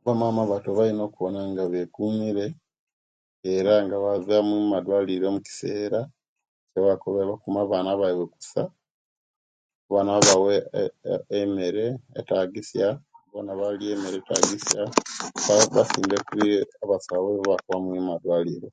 [0.00, 2.46] Abamama abato balina okuwona nga bekumire,
[3.54, 5.98] era nga baba mumadwaliro mukisera
[6.86, 8.62] bakume abana baiwe kuusa
[9.88, 11.84] abana babawe eee emere
[12.20, 12.88] etagisia,
[13.30, 14.82] bona balie emere etagisia
[15.74, 18.68] basimbe kubya abasawo ebyebabakobere mwidwaliro.